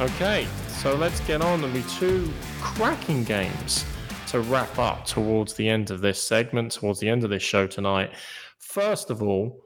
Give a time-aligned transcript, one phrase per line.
[0.00, 1.60] Okay, so let's get on.
[1.72, 3.84] Be two cracking games
[4.28, 7.66] to wrap up towards the end of this segment, towards the end of this show
[7.66, 8.12] tonight.
[8.60, 9.60] First of all,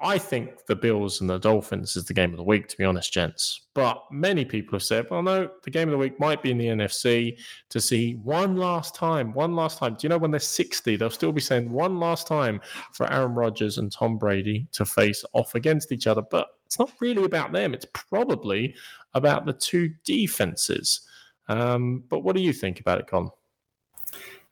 [0.00, 2.84] I think the Bills and the Dolphins is the game of the week, to be
[2.84, 3.66] honest, gents.
[3.74, 6.58] But many people have said, well, no, the game of the week might be in
[6.58, 7.36] the NFC
[7.70, 9.94] to see one last time, one last time.
[9.94, 12.60] Do you know when they're 60, they'll still be saying one last time
[12.92, 16.22] for Aaron Rodgers and Tom Brady to face off against each other.
[16.22, 17.72] But it's not really about them.
[17.72, 18.74] It's probably
[19.14, 21.00] about the two defenses.
[21.48, 23.30] Um, but what do you think about it, Con?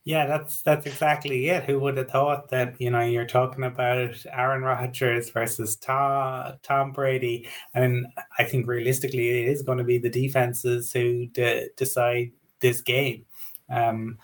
[0.05, 1.65] Yeah, that's that's exactly it.
[1.65, 6.93] Who would have thought that you know you're talking about Aaron Rodgers versus Tom Tom
[6.93, 8.07] Brady, and
[8.39, 13.25] I think realistically it is going to be the defenses who de- decide this game.
[13.71, 14.19] Um,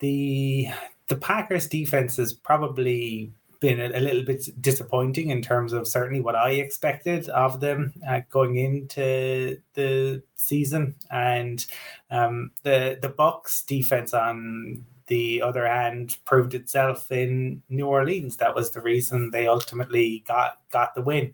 [0.00, 0.68] the
[1.08, 6.20] the Packers defense is probably been a, a, little bit disappointing in terms of certainly
[6.20, 11.64] what I expected of them uh, going into the season, and
[12.10, 18.36] um, the the Bucs defense on the other hand proved itself in New Orleans.
[18.36, 21.32] That was the reason they ultimately got got the win.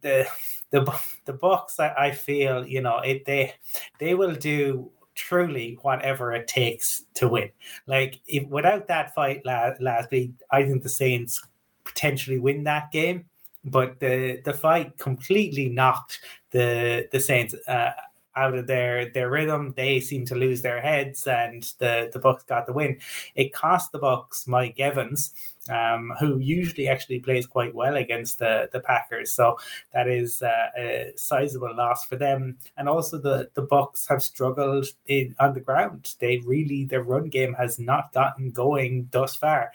[0.00, 0.26] The
[0.70, 0.82] the
[1.24, 3.54] the Bucs, I, I feel, you know, it they
[3.98, 7.50] they will do truly whatever it takes to win.
[7.86, 11.40] Like if without that fight last, week, I think the Saints
[11.84, 13.26] potentially win that game.
[13.62, 17.92] But the the fight completely knocked the the Saints uh,
[18.36, 19.74] out of their their rhythm.
[19.76, 22.98] They seem to lose their heads, and the the Bucs got the win.
[23.34, 25.34] It cost the Bucs Mike Evans,
[25.68, 29.32] um, who usually actually plays quite well against the the Packers.
[29.32, 29.58] So
[29.92, 32.58] that is uh, a sizable loss for them.
[32.76, 36.14] And also the the Bucs have struggled in on the ground.
[36.20, 39.72] They really their run game has not gotten going thus far.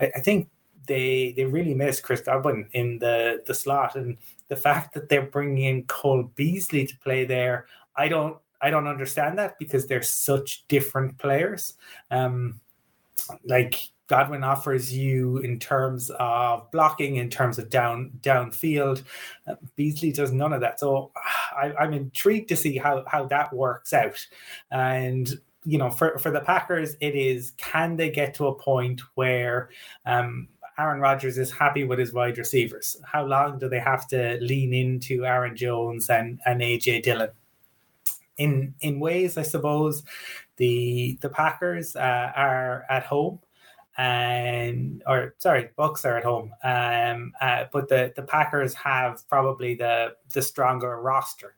[0.00, 0.48] I, I think
[0.86, 4.16] they they really miss Chris Godwin in the the slot, and
[4.48, 8.86] the fact that they're bringing in Cole Beasley to play there, I don't I don't
[8.86, 11.74] understand that because they're such different players.
[12.10, 12.60] Um,
[13.44, 19.02] like Godwin offers you in terms of blocking, in terms of down downfield.
[19.46, 20.78] Uh, Beasley does none of that.
[20.78, 21.10] So
[21.56, 24.24] I, I'm intrigued to see how how that works out.
[24.70, 25.28] And
[25.64, 29.70] you know, for for the Packers, it is can they get to a point where
[30.04, 30.48] um,
[30.78, 32.96] Aaron Rodgers is happy with his wide receivers?
[33.04, 37.30] How long do they have to lean into Aaron Jones and, and AJ Dillon?
[38.38, 40.02] In in ways, I suppose,
[40.56, 43.40] the the Packers uh, are at home,
[43.96, 46.52] and or sorry, Bucs are at home.
[46.62, 51.56] Um, uh, but the the Packers have probably the the stronger roster.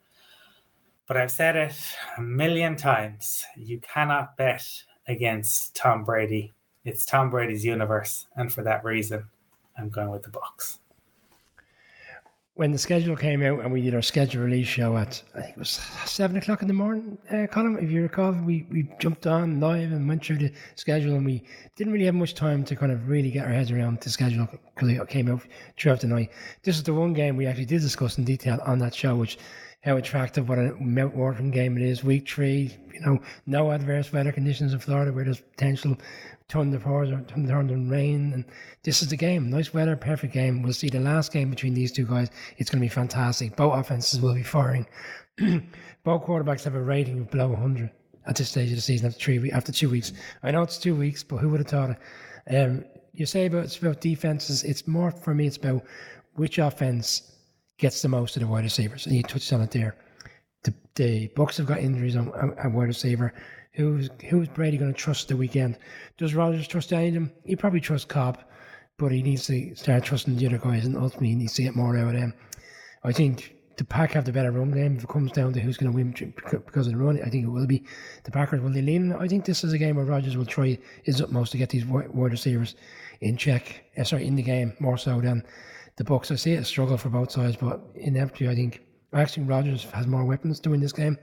[1.06, 1.74] But I've said it
[2.16, 4.64] a million times: you cannot bet
[5.08, 6.54] against Tom Brady
[6.88, 9.24] it's Tom Brady's universe, and for that reason,
[9.76, 10.78] I'm going with the Bucs.
[12.58, 15.52] When the schedule came out and we did our schedule release show at I think
[15.52, 19.28] it was seven o'clock in the morning, uh, Colin, if you recall, we, we jumped
[19.28, 21.44] on live and went through the schedule, and we
[21.76, 24.48] didn't really have much time to kind of really get our heads around the schedule
[24.74, 25.40] because it came out
[25.78, 26.32] throughout the night.
[26.64, 29.38] This is the one game we actually did discuss in detail on that show, which
[29.82, 32.02] how attractive what a mouth-watering game it is.
[32.02, 35.96] Week three, you know, no adverse weather conditions in Florida where there's potential
[36.48, 38.32] thunderpowers or thunder and rain.
[38.32, 38.44] And
[38.82, 39.50] this is the game.
[39.50, 40.62] Nice weather, perfect game.
[40.62, 42.30] We'll see the last game between these two guys.
[42.56, 43.54] It's going to be fantastic.
[43.54, 44.86] Both offenses will be firing.
[45.38, 47.90] Both quarterbacks have a rating of below 100
[48.26, 50.12] at this stage of the season after three after two weeks.
[50.42, 52.56] I know it's two weeks, but who would have thought it?
[52.56, 54.64] Um, you say about it's about defenses.
[54.64, 55.46] It's more for me.
[55.46, 55.84] It's about
[56.34, 57.37] which offense
[57.78, 59.96] gets the most of the wide receivers, and you touched on it there.
[60.64, 63.32] The, the Bucs have got injuries on, on wide receiver.
[63.72, 65.78] Who's who's Brady going to trust the weekend?
[66.16, 67.32] Does Rodgers trust any of them?
[67.44, 68.38] He probably trusts Cobb,
[68.98, 71.76] but he needs to start trusting the other guys, and ultimately he needs to get
[71.76, 72.34] more out of them.
[73.04, 74.96] I think the Pack have the better run game.
[74.96, 77.44] If it comes down to who's going to win because of the run, I think
[77.44, 77.84] it will be
[78.24, 78.60] the Packers.
[78.60, 79.12] Will they lean?
[79.12, 81.86] I think this is a game where Rodgers will try his utmost to get these
[81.86, 82.74] wide receivers
[83.20, 83.84] in check.
[83.96, 85.44] Uh, sorry, in the game more so than
[85.98, 86.30] the Bucs.
[86.30, 88.82] I see a struggle for both sides, but inevitably, I think
[89.12, 91.18] actually Rodgers has more weapons to win this game,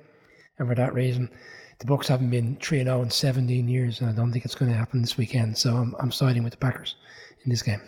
[0.59, 1.31] and for that reason,
[1.79, 4.45] the Bucs haven't been three and zero oh in seventeen years, and I don't think
[4.45, 5.57] it's going to happen this weekend.
[5.57, 6.95] So I'm I'm siding with the Packers
[7.43, 7.81] in this game.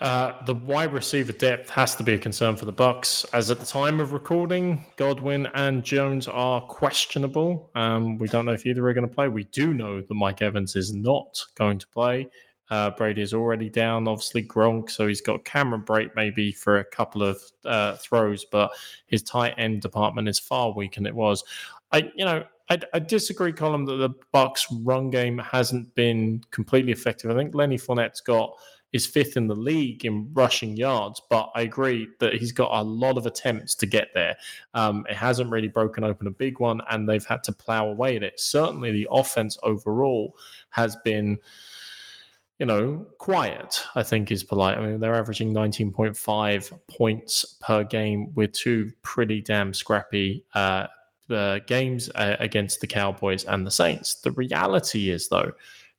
[0.00, 3.58] Uh, the wide receiver depth has to be a concern for the Bucs, as at
[3.58, 7.72] the time of recording, Godwin and Jones are questionable.
[7.74, 9.26] Um, we don't know if either are going to play.
[9.26, 12.28] We do know that Mike Evans is not going to play.
[12.70, 16.84] Uh, Brady is already down, obviously Gronk, so he's got Cameron Brate maybe for a
[16.84, 18.70] couple of uh, throws, but
[19.06, 21.44] his tight end department is far weaker than it was.
[21.92, 26.92] I, you know, I, I, disagree, Colin, that the Bucs' run game hasn't been completely
[26.92, 27.30] effective.
[27.30, 28.52] I think Lenny Fournette's got
[28.92, 32.82] is fifth in the league in rushing yards, but I agree that he's got a
[32.82, 34.36] lot of attempts to get there.
[34.72, 38.16] Um, it hasn't really broken open a big one, and they've had to plow away
[38.16, 38.40] at it.
[38.40, 40.36] Certainly, the offense overall
[40.70, 41.38] has been
[42.58, 44.78] you know, quiet, I think is polite.
[44.78, 50.88] I mean, they're averaging 19.5 points per game with two pretty damn scrappy uh,
[51.30, 54.16] uh, games uh, against the Cowboys and the Saints.
[54.16, 55.52] The reality is, though,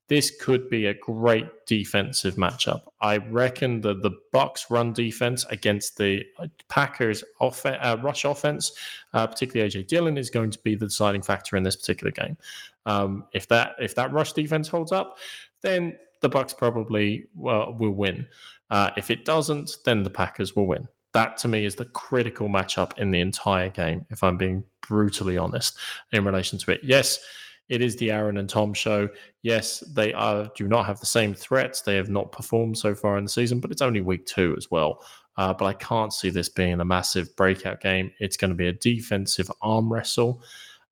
[0.10, 2.82] this could be a great defensive matchup.
[3.00, 6.26] I reckon that the Bucs run defense against the
[6.68, 8.72] Packers off- uh, rush offense,
[9.14, 12.38] uh, particularly AJ Dillon, is going to be the deciding factor in this particular game.
[12.86, 15.20] Um, if that if that rush defense holds up,
[15.62, 18.28] then the Bucs probably well, will win.
[18.70, 20.88] Uh, if it doesn't, then the Packers will win.
[21.14, 24.06] That to me is the critical matchup in the entire game.
[24.10, 25.78] If I'm being brutally honest
[26.12, 27.20] in relation to it, yes,
[27.68, 29.10] it is the Aaron and Tom show.
[29.42, 31.82] Yes, they are do not have the same threats.
[31.82, 34.70] They have not performed so far in the season, but it's only week two as
[34.70, 35.04] well.
[35.38, 38.12] Uh, but I can't see this being a massive breakout game.
[38.20, 40.44] It's going to be a defensive arm wrestle.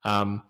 [0.03, 0.43] Um,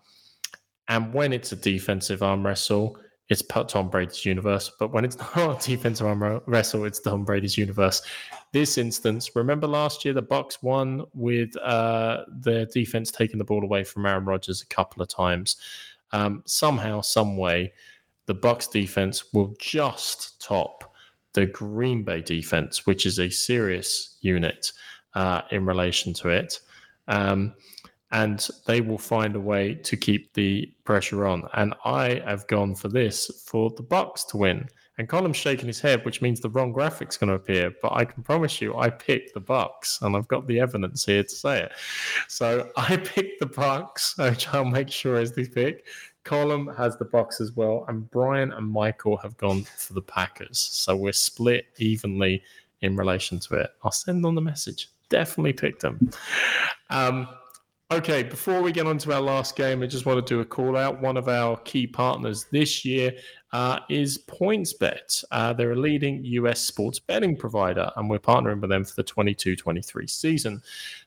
[0.88, 2.98] and when it's a defensive arm wrestle,
[3.28, 4.70] it's Tom Brady's universe.
[4.78, 8.02] But when it's not defensive arm wrestle, it's Tom Brady's universe.
[8.52, 13.62] This instance, remember last year the Bucs won with uh, their defense taking the ball
[13.62, 15.56] away from Aaron Rodgers a couple of times.
[16.12, 17.72] Um, somehow, some way,
[18.26, 20.94] the Bucs defense will just top
[21.34, 24.72] the Green Bay defense, which is a serious unit
[25.14, 26.60] uh, in relation to it.
[27.08, 27.54] Um,
[28.10, 31.48] and they will find a way to keep the pressure on.
[31.54, 34.68] And I have gone for this for the Bucs to win.
[34.96, 37.72] And Colm's shaking his head, which means the wrong graphic's going to appear.
[37.80, 41.22] But I can promise you, I picked the Bucs, and I've got the evidence here
[41.22, 41.72] to say it.
[42.26, 45.86] So I picked the Bucs, which I'll make sure is the pick.
[46.24, 50.58] Colm has the Bucs as well, and Brian and Michael have gone for the Packers.
[50.58, 52.42] So we're split evenly
[52.80, 53.70] in relation to it.
[53.82, 54.90] I'll send on the message.
[55.10, 56.10] Definitely picked them.
[56.90, 57.28] Um,
[57.90, 60.44] Okay, before we get on to our last game, I just want to do a
[60.44, 61.00] call out.
[61.00, 63.14] One of our key partners this year
[63.54, 65.24] uh, is PointsBet.
[65.30, 69.02] Uh, they're a leading US sports betting provider, and we're partnering with them for the
[69.02, 70.62] 22 23 season.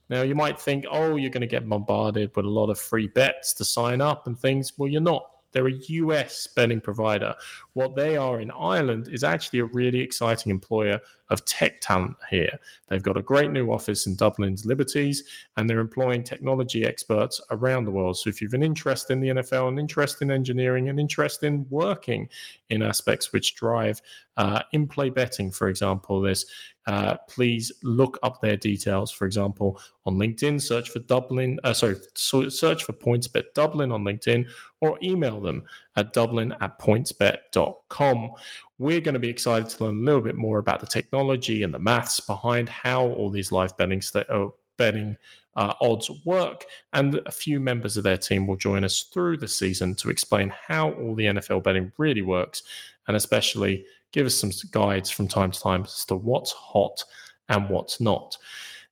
[0.09, 3.07] Now, you might think, oh, you're going to get bombarded with a lot of free
[3.09, 4.73] bets to sign up and things.
[4.75, 5.29] Well, you're not.
[5.51, 7.35] They're a US spending provider.
[7.73, 10.99] What they are in Ireland is actually a really exciting employer
[11.29, 12.59] of tech talent here.
[12.89, 15.23] They've got a great new office in Dublin's Liberties,
[15.55, 18.17] and they're employing technology experts around the world.
[18.17, 21.65] So if you've an interest in the NFL, an interest in engineering, an interest in
[21.69, 22.27] working
[22.69, 24.01] in aspects which drive
[24.37, 26.45] uh, in-play betting, for example, this
[26.87, 29.11] uh, please look up their details.
[29.11, 34.47] For example, on LinkedIn, search for Dublin, uh, sorry, search for PointsBet Dublin on LinkedIn
[34.79, 35.63] or email them
[35.95, 38.31] at dublin at pointsbet.com.
[38.79, 41.73] We're going to be excited to learn a little bit more about the technology and
[41.73, 45.17] the maths behind how all these live betting, st- uh, betting
[45.55, 46.65] uh, odds work.
[46.93, 50.51] And a few members of their team will join us through the season to explain
[50.67, 52.63] how all the NFL betting really works
[53.07, 57.03] and especially give us some guides from time to time as to what's hot
[57.49, 58.37] and what's not.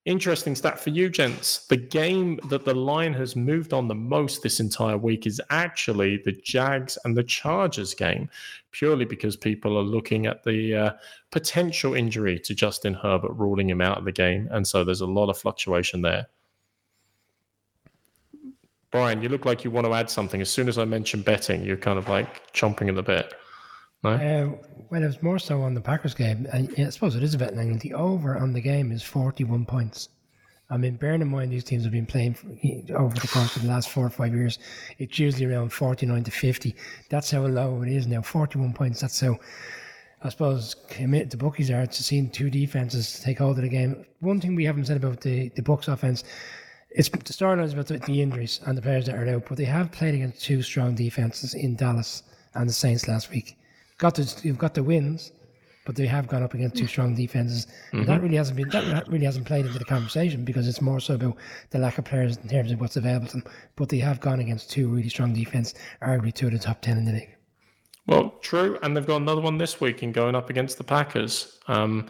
[0.06, 1.68] Interesting stat for you, gents.
[1.68, 6.18] The game that the line has moved on the most this entire week is actually
[6.18, 8.30] the Jags and the Chargers game,
[8.72, 10.92] purely because people are looking at the uh,
[11.32, 14.48] potential injury to Justin Herbert, ruling him out of the game.
[14.52, 16.28] And so there's a lot of fluctuation there.
[18.92, 20.42] Brian, you look like you want to add something.
[20.42, 23.34] As soon as I mention betting, you're kind of like chomping at the bit.
[24.04, 24.12] No?
[24.12, 26.48] Uh, well, it was more so on the Packers game.
[26.52, 27.78] And I suppose it is a betting angle.
[27.78, 30.10] The over on the game is 41 points.
[30.72, 32.48] I mean, bearing in mind these teams have been playing for,
[32.96, 34.60] over the course of the last four or five years,
[35.00, 36.76] it's usually around 49 to 50.
[37.10, 38.22] That's how low it is now.
[38.22, 39.02] 41 points.
[39.02, 39.40] That's how,
[40.22, 44.06] I suppose, committed the bookies are to seeing two defenses take hold of the game.
[44.20, 46.24] One thing we haven't said about the, the Bucs offense,
[46.92, 49.66] it's the storyline is about the injuries and the players that are out, but they
[49.66, 53.58] have played against two strong defenses in Dallas and the Saints last week
[54.00, 55.32] got the you've got the wins,
[55.86, 57.68] but they have gone up against two strong defenses.
[57.94, 58.06] Mm-hmm.
[58.06, 61.14] That really hasn't been that really hasn't played into the conversation because it's more so
[61.14, 61.38] about
[61.70, 63.44] the lack of players in terms of what's available to them.
[63.76, 66.98] But they have gone against two really strong defense, arguably two of the top ten
[66.98, 67.36] in the league.
[68.08, 71.60] Well, true, and they've got another one this week in going up against the Packers.
[71.68, 72.08] Um,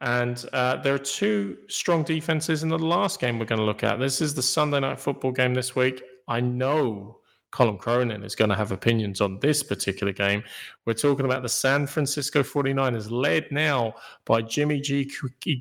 [0.00, 3.82] and uh, there are two strong defenses in the last game we're going to look
[3.82, 3.98] at.
[3.98, 6.02] This is the Sunday night football game this week.
[6.28, 7.19] I know
[7.52, 10.42] Colm Cronin is going to have opinions on this particular game.
[10.86, 15.10] We're talking about the San Francisco 49ers, led now by Jimmy G,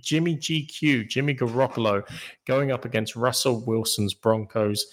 [0.01, 2.03] Jimmy GQ, Jimmy Garoppolo,
[2.46, 4.86] going up against Russell Wilson's Broncos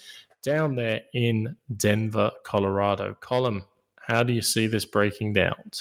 [0.43, 3.15] down there in Denver, Colorado.
[3.19, 3.63] Colin,
[4.01, 5.71] how do you see this breaking down?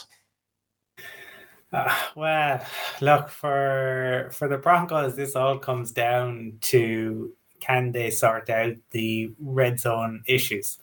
[1.73, 2.65] Uh, well,
[3.01, 5.17] look for for the Broncos.
[5.17, 10.79] This all comes down to can they sort out the red zone issues.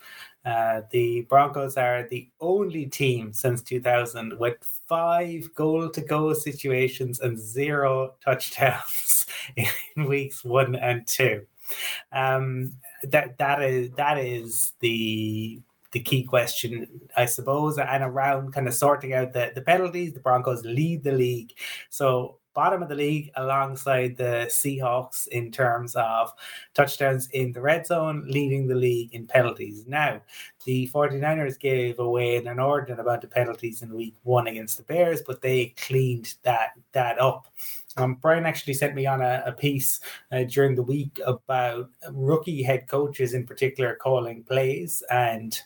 [0.46, 7.22] Uh, the Broncos are the only team since 2000 with five goal to go situations
[7.22, 9.26] and zero touchdowns
[9.56, 11.46] in weeks one and two.
[12.12, 15.62] Um, that that is that is the
[15.92, 20.14] the key question, I suppose, and around kind of sorting out the, the penalties.
[20.14, 21.54] The Broncos lead the league.
[21.90, 26.32] So bottom of the league alongside the Seahawks in terms of
[26.74, 29.86] touchdowns in the red zone, leading the league in penalties.
[29.88, 30.22] Now,
[30.66, 35.22] the 49ers gave away an inordinate amount of penalties in week one against the Bears,
[35.26, 37.48] but they cleaned that that up.
[37.98, 40.00] Um, Brian actually sent me on a, a piece
[40.32, 45.60] uh, during the week about rookie head coaches in particular calling plays and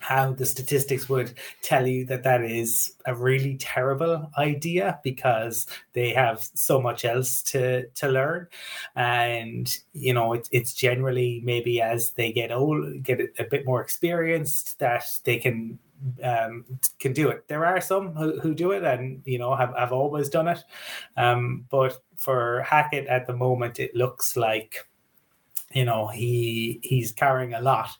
[0.00, 6.12] how the statistics would tell you that that is a really terrible idea because they
[6.12, 8.46] have so much else to to learn.
[8.94, 13.80] And you know it, it's generally maybe as they get old get a bit more
[13.80, 15.78] experienced that they can
[16.22, 16.64] um,
[16.98, 17.48] can do it.
[17.48, 20.62] There are some who, who do it and you know have, have always done it.
[21.16, 24.86] Um, but for hackett at the moment it looks like
[25.72, 27.90] you know he he's carrying a lot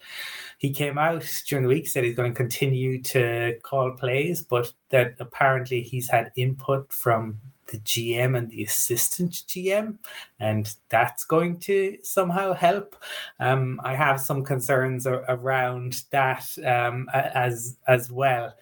[0.59, 4.73] he came out during the week said he's going to continue to call plays but
[4.91, 9.99] that apparently he's had input from the GM and the assistant GM,
[10.41, 12.97] and that's going to somehow help.
[13.41, 18.55] Um, I have some concerns around that um, as as well.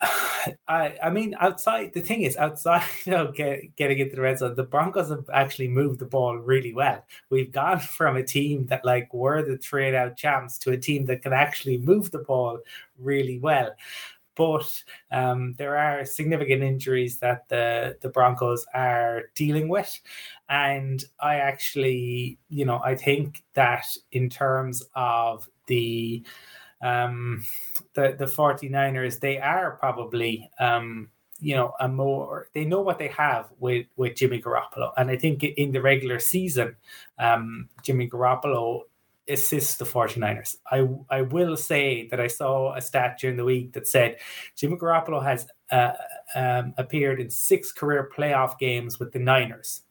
[0.68, 4.54] I I mean outside the thing is outside know get, getting into the red zone
[4.54, 7.04] the Broncos have actually moved the ball really well.
[7.30, 11.06] We've gone from a team that like were the trade out champs to a team
[11.06, 12.58] that can actually move the ball
[12.98, 13.70] really well.
[14.36, 20.00] But um, there are significant injuries that the the Broncos are dealing with,
[20.48, 26.22] and I actually you know I think that in terms of the
[26.82, 27.44] um,
[27.94, 31.08] the the 49ers they are probably um,
[31.40, 35.16] you know a more they know what they have with with Jimmy Garoppolo and I
[35.16, 36.76] think in the regular season
[37.18, 38.82] um, Jimmy Garoppolo
[39.28, 40.56] assists the 49ers.
[40.70, 44.16] I I will say that I saw a stat during the week that said
[44.56, 45.92] Jimmy Garoppolo has uh,
[46.34, 49.82] um, appeared in six career playoff games with the Niners.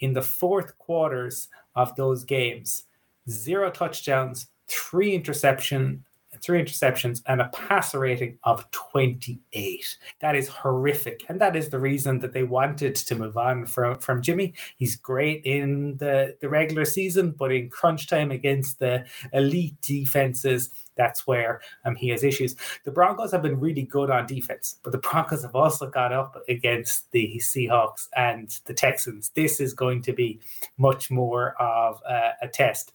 [0.00, 2.84] In the fourth quarters of those games,
[3.28, 6.04] zero touchdowns, three interception
[6.46, 9.98] three interceptions, and a passer rating of 28.
[10.20, 11.24] That is horrific.
[11.28, 14.54] And that is the reason that they wanted to move on from, from Jimmy.
[14.76, 20.70] He's great in the, the regular season, but in crunch time against the elite defenses,
[20.96, 22.54] that's where um, he has issues.
[22.84, 26.40] The Broncos have been really good on defense, but the Broncos have also got up
[26.48, 29.30] against the Seahawks and the Texans.
[29.30, 30.40] This is going to be
[30.78, 32.92] much more of a, a test.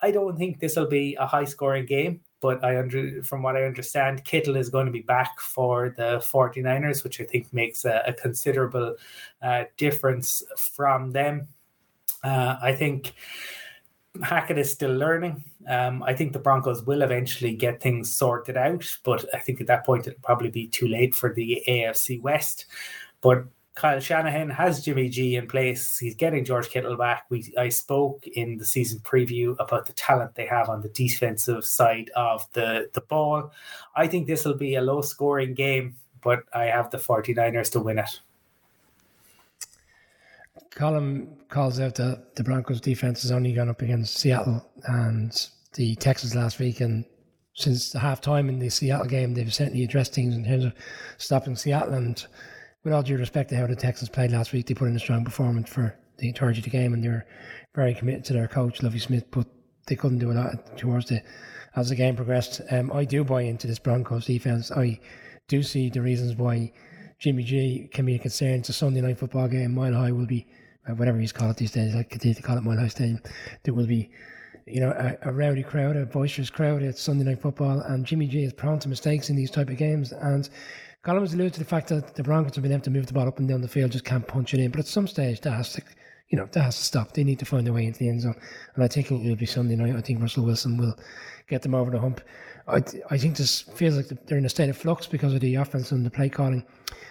[0.00, 3.56] I don't think this will be a high scoring game but I under from what
[3.56, 7.86] I understand, Kittle is going to be back for the 49ers, which I think makes
[7.86, 8.96] a, a considerable
[9.40, 11.48] uh, difference from them.
[12.22, 13.14] Uh, I think
[14.22, 15.42] Hackett is still learning.
[15.66, 19.66] Um, I think the Broncos will eventually get things sorted out, but I think at
[19.68, 22.66] that point it'll probably be too late for the AFC West.
[23.22, 25.98] But Kyle Shanahan has Jimmy G in place.
[25.98, 27.24] He's getting George Kittle back.
[27.28, 31.64] We I spoke in the season preview about the talent they have on the defensive
[31.64, 33.50] side of the, the ball.
[33.96, 37.80] I think this will be a low scoring game, but I have the 49ers to
[37.80, 38.20] win it.
[40.70, 45.96] Colin calls out that the Broncos defense has only gone up against Seattle and the
[45.96, 47.04] Texans last week and
[47.54, 50.72] since the halftime in the Seattle game they've certainly addressed things in terms of
[51.18, 52.26] stopping Seattle and
[52.84, 55.00] with all due respect to how the Texans played last week, they put in a
[55.00, 57.26] strong performance for the entirety of the game, and they were
[57.74, 59.24] very committed to their coach, Lovie Smith.
[59.30, 59.46] But
[59.86, 61.22] they couldn't do a lot towards the
[61.76, 62.60] as the game progressed.
[62.70, 64.70] Um, I do buy into this Broncos defense.
[64.70, 65.00] I
[65.48, 66.72] do see the reasons why
[67.18, 68.60] Jimmy G can be a concern.
[68.60, 69.74] It's a Sunday night football game.
[69.74, 70.46] Mile High will be
[70.88, 71.96] uh, whatever he's called it these days.
[71.96, 73.20] I continue to call it Mile High Stadium.
[73.64, 74.10] There will be
[74.66, 76.82] you know, a, a, rowdy crowd, a boisterous crowd.
[76.82, 79.76] It's Sunday night football, and Jimmy G is prone to mistakes in these type of
[79.76, 80.12] games.
[80.12, 80.48] And
[81.04, 83.28] Collins alluded to the fact that the Broncos have been able to move the ball
[83.28, 84.70] up and down the field, just can't punch it in.
[84.70, 85.82] But at some stage, that has to,
[86.30, 87.12] you know, that has to stop.
[87.12, 88.36] They need to find their way into the end zone.
[88.74, 89.94] And I think it will be Sunday night.
[89.94, 90.98] I think Russell Wilson will
[91.46, 92.22] get them over the hump.
[92.66, 95.56] I, I think this feels like they're in a state of flux because of the
[95.56, 96.64] offense and the play calling.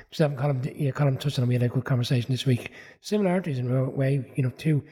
[0.10, 1.48] Stephen Colin, yeah, Colin touched on.
[1.48, 2.72] We had a good conversation this week.
[3.02, 4.84] Similarities in a way, you know, two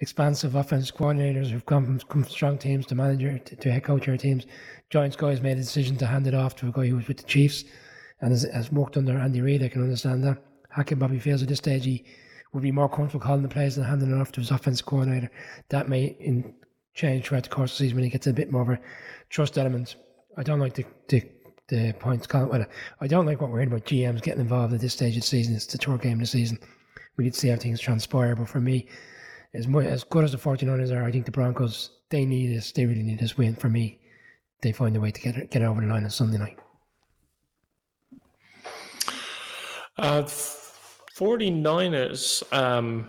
[0.00, 3.84] expansive offense coordinators who've come from, come from strong teams to manager to, to head
[3.84, 4.46] coach our teams.
[4.88, 7.18] Giants guys made a decision to hand it off to a guy who was with
[7.18, 7.64] the Chiefs
[8.20, 9.62] and has, has worked under Andy Reid.
[9.62, 10.38] I can understand that.
[10.70, 12.04] Hackett Bobby feels at this stage he
[12.52, 15.30] would be more comfortable calling the plays than handing it off to his offensive coordinator.
[15.68, 16.54] That may in,
[16.94, 18.80] change throughout the course of the season when he gets a bit more of a
[19.28, 19.96] trust element.
[20.36, 21.22] I don't like the, the,
[21.68, 22.26] the points.
[22.32, 22.66] Well,
[23.00, 25.26] I don't like what we're in about GMs getting involved at this stage of the
[25.26, 25.54] season.
[25.54, 26.58] It's the tour game of the season.
[27.16, 28.34] We need to see how things transpire.
[28.36, 28.88] But for me,
[29.54, 32.72] as much, as good as the 49ers are, I think the Broncos, they need this.
[32.72, 33.56] They really need this win.
[33.56, 34.00] For me,
[34.62, 36.58] they find a way to get get over the line on Sunday night.
[40.00, 43.06] Uh, 49ers, um,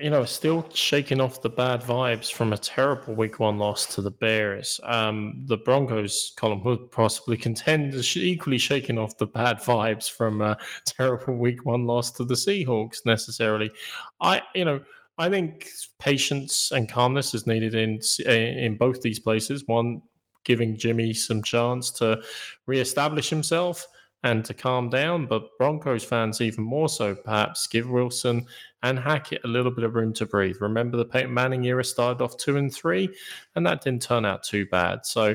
[0.00, 4.00] you know, still shaking off the bad vibes from a terrible week one loss to
[4.00, 4.80] the Bears.
[4.84, 10.56] Um, the Broncos, Colin, would possibly contend equally shaking off the bad vibes from a
[10.86, 13.70] terrible week one loss to the Seahawks necessarily.
[14.22, 14.80] I, you know,
[15.18, 19.64] I think patience and calmness is needed in in both these places.
[19.66, 20.00] One,
[20.44, 22.22] giving Jimmy some chance to
[22.64, 23.86] reestablish himself
[24.24, 25.26] and to calm down.
[25.26, 28.46] But Broncos fans, even more so, perhaps give Wilson
[28.82, 30.56] and Hackett a little bit of room to breathe.
[30.60, 33.08] Remember, the Peyton Manning era started off two and three,
[33.54, 35.04] and that didn't turn out too bad.
[35.04, 35.34] So,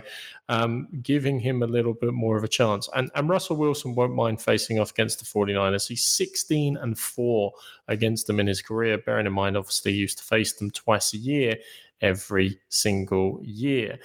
[0.50, 2.90] um, giving him a little bit more of a chance.
[2.96, 5.88] And, and Russell Wilson won't mind facing off against the 49ers.
[5.88, 7.52] He's 16 and four
[7.88, 11.14] against them in his career, bearing in mind, obviously, he used to face them twice
[11.14, 11.58] a year
[12.02, 13.98] every single year.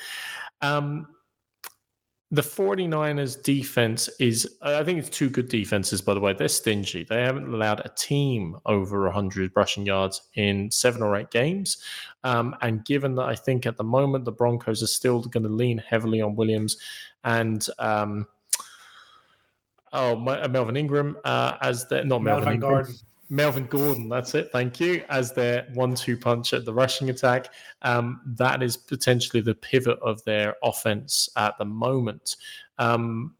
[0.62, 1.08] Um,
[2.30, 6.35] the 49ers defense is i think it's two good defenses by the way.
[6.35, 7.04] They're stingy.
[7.04, 11.78] They haven't allowed a team over 100 rushing yards in seven or eight games.
[12.25, 15.49] Um, and given that i think at the moment the broncos are still going to
[15.49, 16.76] lean heavily on williams
[17.25, 18.26] and um,
[19.92, 22.73] oh melvin ingram uh, as the not melvin, melvin ingram.
[22.73, 22.94] Gordon.
[23.30, 24.50] Melvin Gordon, that's it.
[24.52, 25.04] Thank you.
[25.11, 30.25] As their one-two punch at the rushing attack, um, that is potentially the pivot of
[30.25, 32.37] their offense at the moment.
[32.78, 33.35] Um,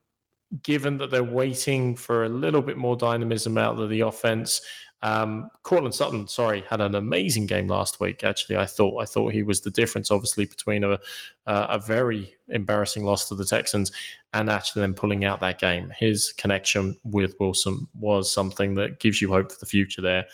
[0.63, 4.61] given that they're waiting for a little bit more dynamism out of the offense,
[5.03, 8.25] um, Courtland Sutton, sorry, had an amazing game last week.
[8.25, 10.99] Actually, I thought I thought he was the difference, obviously, between a
[11.47, 13.93] uh, a very embarrassing loss to the Texans
[14.33, 15.93] and actually then pulling out that game.
[15.97, 20.27] His connection with Wilson was something that gives you hope for the future there.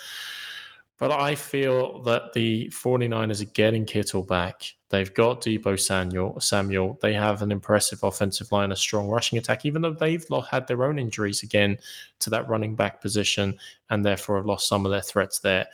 [0.98, 4.74] But I feel that the 49ers are getting Kittle back.
[4.90, 6.38] They've got Deebo Samuel.
[6.38, 6.98] Samuel.
[7.02, 10.84] They have an impressive offensive line, a strong rushing attack, even though they've had their
[10.84, 11.78] own injuries again
[12.20, 13.58] to that running back position
[13.90, 15.66] and therefore have lost some of their threats there.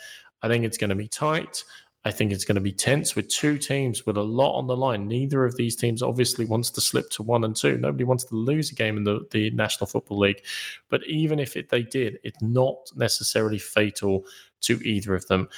[0.42, 1.64] I think it's going to be tight.
[2.02, 4.76] I think it's going to be tense with two teams with a lot on the
[4.76, 5.06] line.
[5.06, 7.76] Neither of these teams obviously wants to slip to one and two.
[7.76, 10.42] Nobody wants to lose a game in the, the National Football League.
[10.88, 14.24] But even if it, they did, it's not necessarily fatal
[14.62, 15.48] to either of them.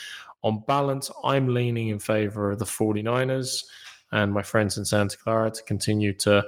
[0.43, 3.65] On balance, I'm leaning in favor of the 49ers
[4.11, 6.45] and my friends in Santa Clara to continue to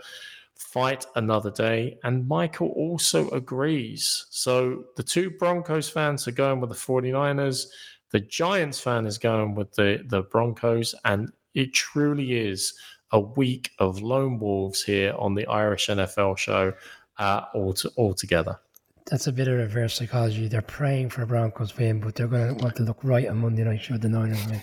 [0.57, 1.99] fight another day.
[2.05, 4.27] And Michael also agrees.
[4.31, 7.67] So the two Broncos fans are going with the 49ers.
[8.11, 10.95] The Giants fan is going with the, the Broncos.
[11.05, 12.75] And it truly is
[13.12, 16.73] a week of lone wolves here on the Irish NFL show
[17.19, 18.59] uh, all, to, all together
[19.07, 20.49] that's a bit of reverse psychology.
[20.49, 23.38] They're praying for a Broncos win, but they're going to want to look right on
[23.38, 24.62] Monday night should the Niners win.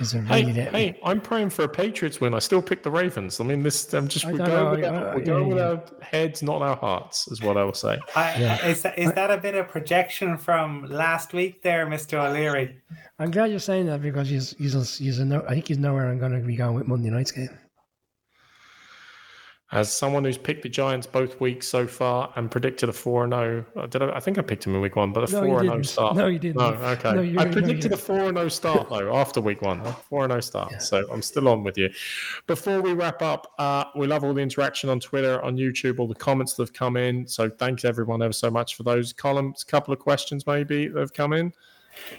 [0.00, 2.32] Is there really hey, hey, I'm praying for a Patriots win.
[2.32, 3.40] I still pick the Ravens.
[3.40, 3.92] I mean, this.
[3.92, 5.64] I'm just we're going, with, our, we're going yeah, with yeah.
[5.64, 7.98] our heads, not our hearts, is what I will say.
[8.16, 8.66] I, yeah.
[8.66, 12.74] Is that, is that a bit of projection from last week, there, Mister O'Leary?
[13.18, 16.08] I'm glad you're saying that because he's he's, he's a no, I think he's nowhere
[16.08, 17.50] I'm going to be going with Monday night's game
[19.72, 23.32] as someone who's picked the Giants both weeks so far and predicted a four and
[23.32, 23.64] zero.
[23.74, 24.16] Oh, did I?
[24.16, 26.16] I think I picked him in week one, but a four and zero start.
[26.16, 26.56] No, you didn't.
[26.56, 27.12] No, okay.
[27.14, 29.82] No, I predicted no, a four and zero start though after week one.
[30.08, 30.72] Four and zero start.
[30.72, 30.78] Yeah.
[30.78, 31.88] So I'm still on with you.
[32.46, 36.08] Before we wrap up, uh, we love all the interaction on Twitter, on YouTube, all
[36.08, 37.26] the comments that have come in.
[37.26, 39.62] So thanks everyone ever so much for those columns.
[39.62, 41.52] A couple of questions maybe that have come in.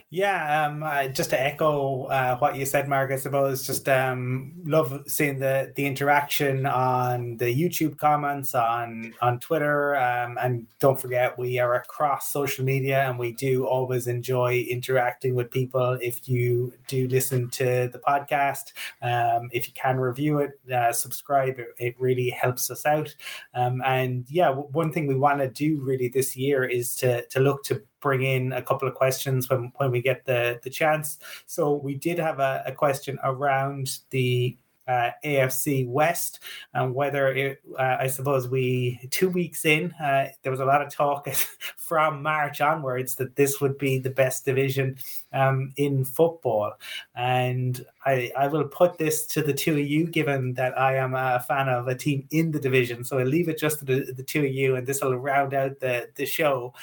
[0.09, 4.53] Yeah, um, uh, just to echo uh, what you said, Mark, I suppose just um,
[4.65, 10.99] love seeing the the interaction on the YouTube comments on on Twitter, um, and don't
[10.99, 15.97] forget we are across social media, and we do always enjoy interacting with people.
[16.01, 21.59] If you do listen to the podcast, um, if you can review it, uh, subscribe,
[21.59, 23.15] it, it, really helps us out.
[23.53, 27.39] Um, and yeah, one thing we want to do really this year is to to
[27.39, 31.17] look to bring in a couple of questions when, when we get the, the chance.
[31.47, 36.41] So we did have a, a question around the uh, AFC West
[36.73, 40.81] and whether it, uh, I suppose we two weeks in uh, there was a lot
[40.81, 41.27] of talk
[41.77, 44.97] from March onwards that this would be the best division
[45.33, 46.73] um, in football,
[47.15, 51.15] and I, I will put this to the two of you, given that I am
[51.15, 53.03] a fan of a team in the division.
[53.03, 55.53] So I'll leave it just to the, the two of you, and this will round
[55.53, 56.73] out the the show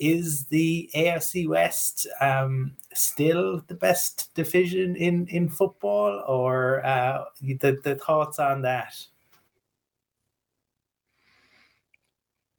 [0.00, 7.78] is the AFC West um, still the best division in, in football, or uh, the,
[7.84, 8.96] the thoughts on that?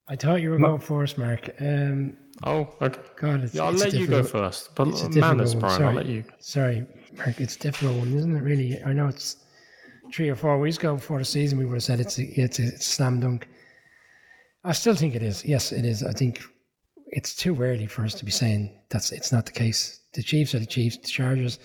[0.08, 1.50] I thought you were going first, Mark.
[1.60, 3.00] Um, oh, okay.
[3.16, 4.74] God, it's, yeah, I'll it's let you go first.
[4.76, 5.56] But it's a manners.
[5.56, 5.88] Brian, Sorry.
[5.88, 6.24] I'll let you.
[6.40, 6.86] Sorry,
[7.18, 7.40] Mark.
[7.40, 8.42] It's a difficult one, isn't it?
[8.42, 9.38] Really, I know it's
[10.14, 11.58] three or four weeks ago before the season.
[11.58, 13.48] We would have said it's a, it's a, slam dunk.
[14.64, 15.44] I still think it is.
[15.46, 16.04] Yes, it is.
[16.04, 16.42] I think
[17.08, 20.02] it's too early for us to be saying that's it's not the case.
[20.14, 20.98] The Chiefs are the Chiefs.
[20.98, 21.60] The Chargers.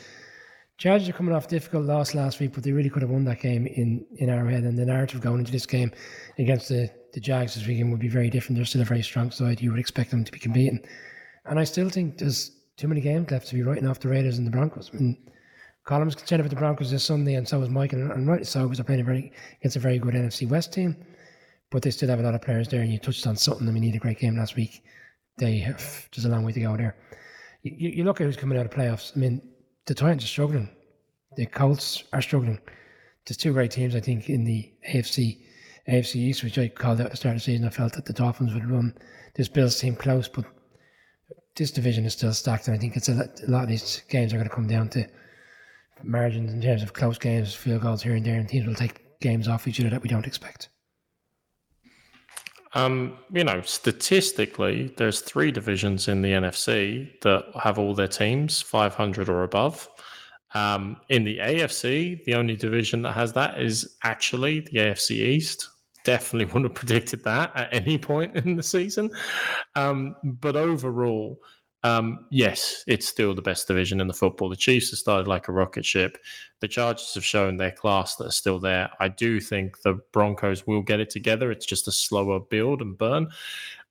[0.78, 3.24] Chargers are coming off a difficult loss last week, but they really could have won
[3.24, 4.64] that game in in Arrowhead.
[4.64, 5.90] And the narrative going into this game
[6.38, 8.56] against the the Jags this weekend would be very different.
[8.56, 9.62] They're still a very strong side.
[9.62, 10.86] You would expect them to be competing.
[11.46, 14.36] And I still think there's too many games left to be writing off the Raiders
[14.36, 14.90] and the Broncos.
[14.92, 15.16] I mean,
[15.86, 17.94] Colm's concerned about the Broncos this Sunday, and so is Mike.
[17.94, 20.74] And, and rightly so, because they're playing a very, against a very good NFC West
[20.74, 20.94] team.
[21.70, 23.66] But they still have a lot of players there, and you touched on something.
[23.66, 24.84] I mean, he had a great game last week.
[25.38, 26.96] They have, there's a long way to go there.
[27.62, 29.16] You, you look at who's coming out of playoffs.
[29.16, 29.40] I mean,
[29.86, 30.68] the Titans are struggling.
[31.36, 32.60] The Colts are struggling.
[33.26, 35.45] There's two great teams, I think, in the AFC
[35.88, 37.66] AFC East, which I called out at the start of the season.
[37.66, 38.94] I felt that the Dolphins would run
[39.34, 40.44] this Bills team close, but
[41.56, 44.02] this division is still stacked, and I think it's a lot, a lot of these
[44.08, 45.06] games are going to come down to
[46.02, 49.20] margins in terms of close games, field goals here and there, and teams will take
[49.20, 50.68] games off each other that we don't expect.
[52.74, 58.60] Um, you know, statistically, there's three divisions in the NFC that have all their teams
[58.60, 59.88] 500 or above.
[60.54, 65.68] Um, in the AFC, the only division that has that is actually the AFC East.
[66.06, 69.10] Definitely wouldn't have predicted that at any point in the season.
[69.74, 71.38] Um, but overall,
[71.82, 74.48] um, yes, it's still the best division in the football.
[74.48, 76.18] The Chiefs have started like a rocket ship.
[76.60, 78.88] The Chargers have shown their class that are still there.
[78.98, 81.50] I do think the Broncos will get it together.
[81.50, 83.28] It's just a slower build and burn.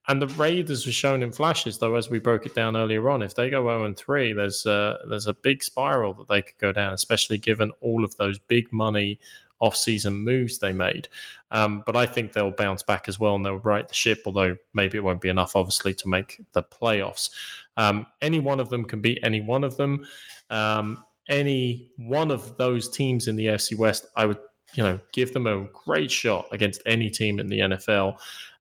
[0.08, 3.23] And the Raiders were shown in flashes, though, as we broke it down earlier on.
[3.23, 6.58] If they go 0 and 3, there's a, there's a big spiral that they could
[6.60, 9.19] go down, especially given all of those big money
[9.59, 11.07] off-season moves they made.
[11.51, 14.55] Um, but I think they'll bounce back as well and they'll right the ship, although
[14.73, 17.29] maybe it won't be enough, obviously, to make the playoffs.
[17.77, 20.05] Um, any one of them can beat any one of them.
[20.49, 24.39] Um, any one of those teams in the AFC West, I would,
[24.73, 28.17] you know, give them a great shot against any team in the NFL.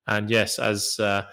[0.07, 1.25] And yes, as uh,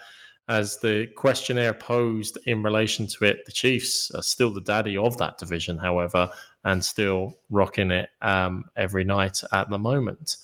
[0.49, 5.17] as the questionnaire posed in relation to it, the Chiefs are still the daddy of
[5.19, 6.29] that division, however,
[6.65, 10.37] and still rocking it um, every night at the moment.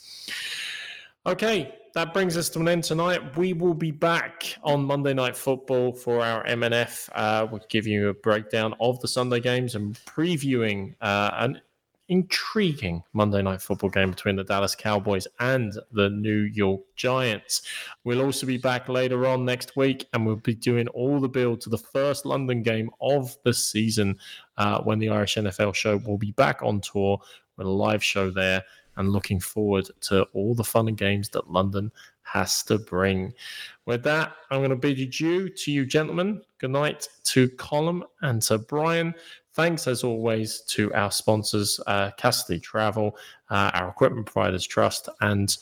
[1.27, 3.37] Okay, that brings us to an end tonight.
[3.37, 7.09] We will be back on Monday Night Football for our MNF.
[7.15, 11.61] Uh, we'll give you a breakdown of the Sunday games and previewing uh, an
[12.09, 17.63] intriguing Monday Night Football game between the Dallas Cowboys and the New York Giants.
[18.05, 21.61] We'll also be back later on next week and we'll be doing all the build
[21.63, 24.19] to the first London game of the season
[24.57, 27.21] uh, when the Irish NFL show will be back on tour
[27.57, 28.65] with a live show there
[28.97, 31.91] and looking forward to all the fun and games that London
[32.23, 33.33] has to bring.
[33.87, 36.43] With that, I'm going to bid you adieu to you, gentlemen.
[36.59, 39.15] Good night to Colm and to Brian.
[39.59, 43.17] Thanks, as always, to our sponsors, uh, Cassidy Travel,
[43.51, 45.57] uh, our equipment providers, Trust, and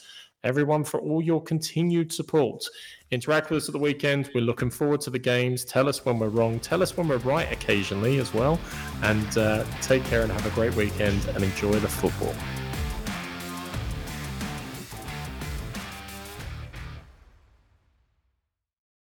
[0.45, 2.63] everyone for all your continued support.
[3.11, 4.29] Interact with us at the weekend.
[4.35, 5.65] We're looking forward to the games.
[5.65, 6.61] Tell us when we're wrong.
[6.61, 8.61] Tell us when we're right occasionally as well.
[9.03, 12.35] And uh, take care and have a great weekend and enjoy the football.